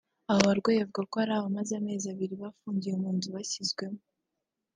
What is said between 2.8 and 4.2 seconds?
mu nzu bashyizwemo